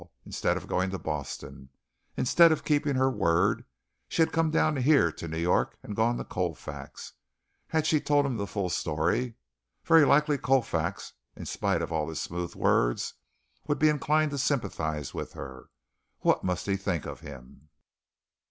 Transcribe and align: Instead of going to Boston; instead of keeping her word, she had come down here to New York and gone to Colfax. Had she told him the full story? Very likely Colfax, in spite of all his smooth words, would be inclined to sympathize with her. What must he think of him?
Instead 0.25 0.57
of 0.57 0.65
going 0.65 0.89
to 0.89 0.97
Boston; 0.97 1.69
instead 2.17 2.51
of 2.51 2.65
keeping 2.65 2.95
her 2.95 3.11
word, 3.11 3.65
she 4.07 4.23
had 4.23 4.31
come 4.31 4.49
down 4.49 4.75
here 4.77 5.11
to 5.11 5.27
New 5.27 5.37
York 5.37 5.77
and 5.83 5.95
gone 5.95 6.17
to 6.17 6.25
Colfax. 6.25 7.13
Had 7.67 7.85
she 7.85 8.01
told 8.01 8.25
him 8.25 8.35
the 8.35 8.47
full 8.47 8.69
story? 8.71 9.35
Very 9.83 10.03
likely 10.03 10.39
Colfax, 10.39 11.13
in 11.35 11.45
spite 11.45 11.83
of 11.83 11.91
all 11.91 12.09
his 12.09 12.19
smooth 12.19 12.55
words, 12.55 13.13
would 13.67 13.77
be 13.77 13.89
inclined 13.89 14.31
to 14.31 14.39
sympathize 14.39 15.13
with 15.13 15.33
her. 15.33 15.69
What 16.21 16.43
must 16.43 16.65
he 16.65 16.77
think 16.77 17.05
of 17.05 17.19
him? 17.19 17.69